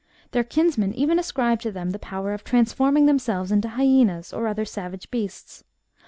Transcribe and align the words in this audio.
Their 0.31 0.43
kinsmen 0.43 0.95
even 0.95 1.19
ascribe 1.19 1.59
to 1.59 1.71
them 1.71 1.91
the 1.91 1.99
power 1.99 2.33
of 2.33 2.43
transforming 2.43 3.05
themselves 3.05 3.51
into 3.51 3.67
hyaenas, 3.69 4.33
or 4.33 4.47
other 4.47 4.65
savage 4.65 5.11
beasts. 5.11 5.63